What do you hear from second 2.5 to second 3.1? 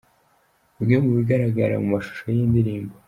ndirimbo.